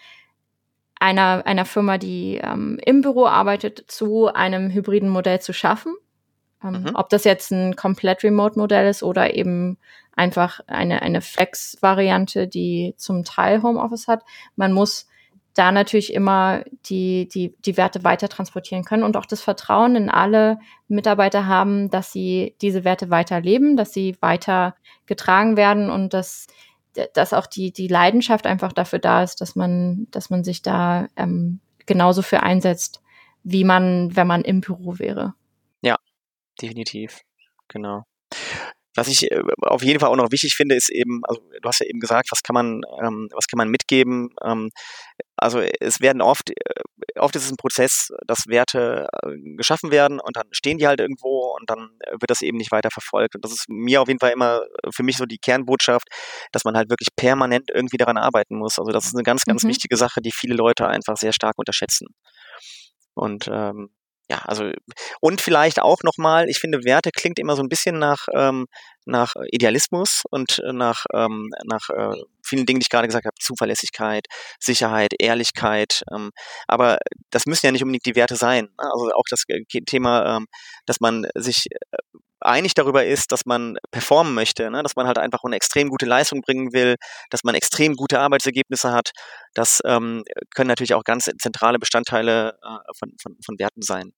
[1.01, 5.95] einer, einer Firma, die ähm, im Büro arbeitet, zu einem hybriden Modell zu schaffen.
[6.63, 6.91] Ähm, mhm.
[6.95, 9.79] Ob das jetzt ein komplett Remote-Modell ist oder eben
[10.15, 14.23] einfach eine, eine Flex-Variante, die zum Teil Homeoffice hat.
[14.57, 15.09] Man muss
[15.55, 20.09] da natürlich immer die, die, die Werte weiter transportieren können und auch das Vertrauen in
[20.11, 26.15] alle Mitarbeiter haben, dass sie diese Werte weiter leben, dass sie weiter getragen werden und
[26.15, 26.47] dass,
[27.14, 31.09] dass auch die, die Leidenschaft einfach dafür da ist, dass man, dass man sich da
[31.16, 33.03] ähm, genauso für einsetzt,
[33.42, 35.35] wie man, wenn man im Büro wäre.
[35.83, 35.96] Ja,
[36.61, 37.22] definitiv.
[37.68, 38.05] Genau.
[38.96, 41.81] Was ich äh, auf jeden Fall auch noch wichtig finde, ist eben, also du hast
[41.81, 44.31] ja eben gesagt, was kann man, ähm, was kann man mitgeben?
[44.44, 44.70] Ähm,
[45.37, 50.20] also es werden oft, äh, oft ist es ein Prozess, dass Werte äh, geschaffen werden
[50.20, 53.37] und dann stehen die halt irgendwo und dann wird das eben nicht weiter verfolgt.
[53.37, 56.09] Und das ist mir auf jeden Fall immer für mich so die Kernbotschaft,
[56.53, 58.79] dass man halt wirklich permanent irgendwie daran arbeiten muss.
[58.79, 59.68] Also das ist eine ganz, ganz mhm.
[59.68, 62.09] wichtige Sache, die viele Leute einfach sehr stark unterschätzen.
[63.14, 63.90] Und ähm,
[64.31, 64.71] ja, also
[65.21, 68.66] und vielleicht auch nochmal, ich finde, Werte klingt immer so ein bisschen nach, ähm,
[69.05, 72.16] nach Idealismus und nach, ähm, nach äh,
[72.47, 74.27] vielen Dingen, die ich gerade gesagt habe, Zuverlässigkeit,
[74.61, 76.03] Sicherheit, Ehrlichkeit.
[76.14, 76.31] Ähm,
[76.69, 76.99] aber
[77.31, 78.66] das müssen ja nicht unbedingt die Werte sein.
[78.66, 78.90] Ne?
[78.93, 80.47] Also auch das äh, Thema, ähm,
[80.87, 81.97] dass man sich äh,
[82.40, 84.85] einig darüber ist, dass man performen möchte, ne?
[84.85, 86.95] dass man halt einfach eine extrem gute Leistung bringen will,
[87.31, 89.11] dass man extrem gute Arbeitsergebnisse hat.
[89.55, 90.23] Das ähm,
[90.55, 94.12] können natürlich auch ganz zentrale Bestandteile äh, von, von, von Werten sein.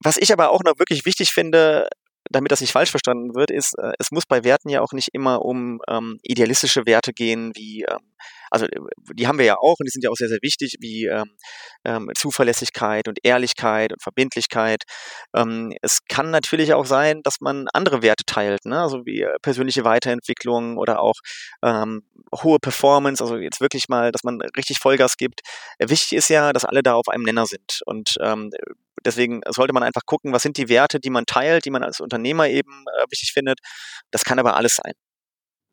[0.00, 1.88] Was ich aber auch noch wirklich wichtig finde,
[2.30, 5.08] damit das nicht falsch verstanden wird, ist, äh, es muss bei Werten ja auch nicht
[5.12, 8.14] immer um ähm, idealistische Werte gehen, wie, ähm,
[8.50, 8.80] also äh,
[9.14, 11.30] die haben wir ja auch und die sind ja auch sehr, sehr wichtig, wie ähm,
[11.84, 14.82] ähm, Zuverlässigkeit und Ehrlichkeit und Verbindlichkeit.
[15.34, 18.80] Ähm, es kann natürlich auch sein, dass man andere Werte teilt, ne?
[18.82, 21.16] also wie äh, persönliche Weiterentwicklung oder auch
[21.62, 22.02] ähm,
[22.42, 25.40] hohe Performance, also jetzt wirklich mal, dass man richtig Vollgas gibt.
[25.78, 28.50] Wichtig ist ja, dass alle da auf einem Nenner sind und ähm,
[29.04, 32.00] deswegen sollte man einfach gucken, was sind die Werte, die man teilt, die man als
[32.00, 33.60] Unternehmer eben äh, wichtig findet.
[34.10, 34.92] Das kann aber alles sein.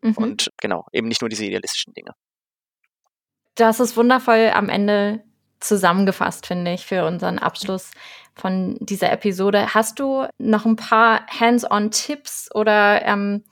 [0.01, 0.17] Mhm.
[0.17, 2.11] Und genau, eben nicht nur diese idealistischen Dinge.
[3.55, 5.23] Das ist wundervoll am Ende
[5.59, 7.91] zusammengefasst, finde ich, für unseren Abschluss
[8.35, 9.73] von dieser Episode.
[9.73, 13.43] Hast du noch ein paar Hands-on-Tipps oder ähm,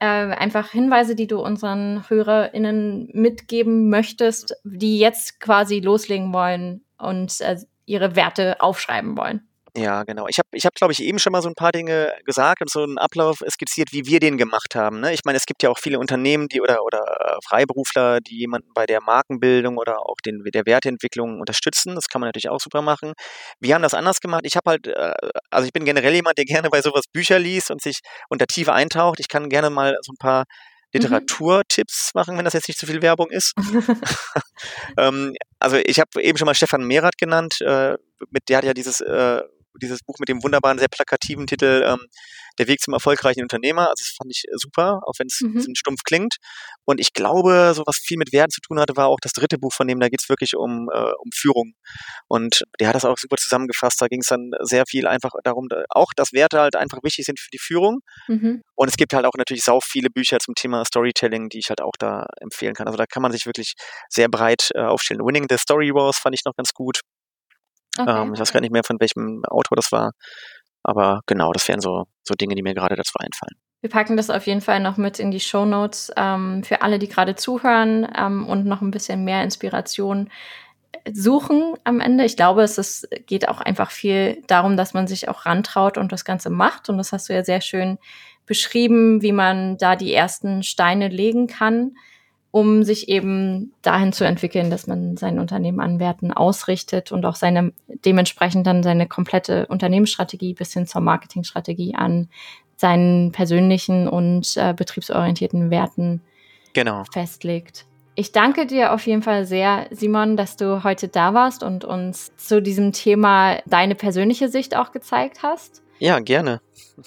[0.00, 7.40] äh, einfach Hinweise, die du unseren HörerInnen mitgeben möchtest, die jetzt quasi loslegen wollen und
[7.40, 9.48] äh, ihre Werte aufschreiben wollen.
[9.76, 10.28] Ja, genau.
[10.28, 12.70] Ich habe, ich hab, glaube ich, eben schon mal so ein paar Dinge gesagt und
[12.70, 15.00] so einen Ablauf skizziert, wie wir den gemacht haben.
[15.00, 15.12] Ne?
[15.12, 18.68] Ich meine, es gibt ja auch viele Unternehmen, die oder, oder äh, Freiberufler, die jemanden
[18.72, 21.96] bei der Markenbildung oder auch den, der Werteentwicklung unterstützen.
[21.96, 23.14] Das kann man natürlich auch super machen.
[23.58, 24.42] Wir haben das anders gemacht.
[24.44, 25.12] Ich habe halt, äh,
[25.50, 28.72] also ich bin generell jemand, der gerne bei sowas Bücher liest und sich unter Tiefe
[28.72, 29.18] eintaucht.
[29.18, 30.44] Ich kann gerne mal so ein paar.
[30.94, 33.52] Literaturtipps machen, wenn das jetzt nicht zu viel Werbung ist.
[34.98, 37.96] ähm, also ich habe eben schon mal Stefan Mehrath genannt, äh,
[38.30, 39.42] mit der hat ja dieses äh,
[39.80, 42.06] dieses Buch mit dem wunderbaren, sehr plakativen Titel ähm,
[42.58, 43.90] Der Weg zum erfolgreichen Unternehmer.
[43.90, 45.58] Also das fand ich äh, super, auch wenn es mhm.
[45.58, 46.36] ein stumpf klingt.
[46.84, 49.58] Und ich glaube, so was viel mit Werten zu tun hatte, war auch das dritte
[49.58, 51.74] Buch von dem, da geht es wirklich um, äh, um Führung.
[52.28, 54.00] Und der hat das auch super zusammengefasst.
[54.00, 57.40] Da ging es dann sehr viel einfach darum, auch dass Werte halt einfach wichtig sind
[57.40, 58.00] für die Führung.
[58.28, 58.62] Mhm.
[58.74, 61.80] Und es gibt halt auch natürlich sau viele Bücher zum Thema Storytelling, die ich halt
[61.80, 62.86] auch da empfehlen kann.
[62.86, 63.74] Also da kann man sich wirklich
[64.08, 65.20] sehr breit äh, aufstellen.
[65.24, 67.00] Winning the Story Wars fand ich noch ganz gut.
[67.98, 68.22] Okay.
[68.22, 70.12] Ähm, ich weiß gar nicht mehr, von welchem Autor das war.
[70.82, 73.56] Aber genau, das wären so, so Dinge, die mir gerade dazu einfallen.
[73.80, 76.98] Wir packen das auf jeden Fall noch mit in die Show Notes ähm, für alle,
[76.98, 80.30] die gerade zuhören ähm, und noch ein bisschen mehr Inspiration
[81.12, 82.24] suchen am Ende.
[82.24, 86.12] Ich glaube, es ist, geht auch einfach viel darum, dass man sich auch rantraut und
[86.12, 86.88] das Ganze macht.
[86.88, 87.98] Und das hast du ja sehr schön
[88.46, 91.96] beschrieben, wie man da die ersten Steine legen kann
[92.54, 97.34] um sich eben dahin zu entwickeln, dass man sein Unternehmen an Werten ausrichtet und auch
[97.34, 97.72] seine
[98.04, 102.28] dementsprechend dann seine komplette Unternehmensstrategie bis hin zur Marketingstrategie an
[102.76, 106.20] seinen persönlichen und äh, betriebsorientierten Werten
[106.74, 107.02] genau.
[107.12, 107.86] festlegt.
[108.14, 112.36] Ich danke dir auf jeden Fall sehr, Simon, dass du heute da warst und uns
[112.36, 115.82] zu diesem Thema deine persönliche Sicht auch gezeigt hast.
[115.98, 116.60] Ja, gerne.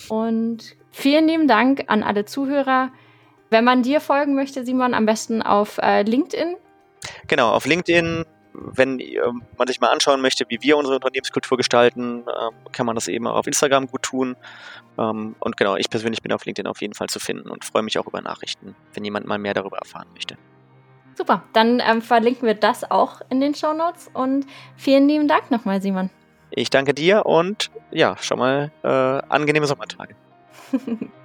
[0.09, 2.91] Und vielen lieben Dank an alle Zuhörer.
[3.49, 6.55] Wenn man dir folgen möchte, Simon, am besten auf äh, LinkedIn.
[7.27, 8.25] Genau, auf LinkedIn.
[8.53, 9.19] Wenn äh,
[9.57, 13.27] man sich mal anschauen möchte, wie wir unsere Unternehmenskultur gestalten, äh, kann man das eben
[13.27, 14.35] auch auf Instagram gut tun.
[14.97, 17.83] Ähm, und genau, ich persönlich bin auf LinkedIn auf jeden Fall zu finden und freue
[17.83, 20.37] mich auch über Nachrichten, wenn jemand mal mehr darüber erfahren möchte.
[21.15, 24.45] Super, dann ähm, verlinken wir das auch in den Show Notes und
[24.75, 26.09] vielen lieben Dank nochmal, Simon.
[26.51, 30.15] Ich danke dir und ja, schon mal äh, angenehme Sommertage.